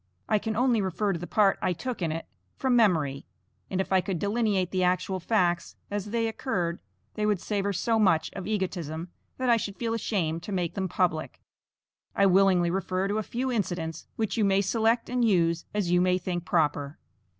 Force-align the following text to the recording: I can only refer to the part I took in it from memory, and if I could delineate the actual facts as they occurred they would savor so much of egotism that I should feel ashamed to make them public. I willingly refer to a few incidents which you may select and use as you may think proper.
I 0.27 0.39
can 0.39 0.55
only 0.55 0.81
refer 0.81 1.13
to 1.13 1.19
the 1.19 1.27
part 1.27 1.59
I 1.61 1.73
took 1.73 2.01
in 2.01 2.11
it 2.11 2.25
from 2.57 2.75
memory, 2.75 3.27
and 3.69 3.79
if 3.79 3.93
I 3.93 4.01
could 4.01 4.17
delineate 4.17 4.71
the 4.71 4.83
actual 4.83 5.19
facts 5.19 5.75
as 5.91 6.05
they 6.07 6.27
occurred 6.27 6.81
they 7.13 7.23
would 7.23 7.39
savor 7.39 7.71
so 7.71 7.99
much 7.99 8.31
of 8.33 8.47
egotism 8.47 9.09
that 9.37 9.51
I 9.51 9.57
should 9.57 9.77
feel 9.77 9.93
ashamed 9.93 10.41
to 10.41 10.51
make 10.51 10.73
them 10.73 10.89
public. 10.89 11.39
I 12.15 12.25
willingly 12.25 12.71
refer 12.71 13.07
to 13.09 13.19
a 13.19 13.21
few 13.21 13.51
incidents 13.51 14.07
which 14.15 14.37
you 14.37 14.43
may 14.43 14.61
select 14.61 15.07
and 15.07 15.23
use 15.23 15.65
as 15.71 15.91
you 15.91 16.01
may 16.01 16.17
think 16.17 16.45
proper. 16.45 16.97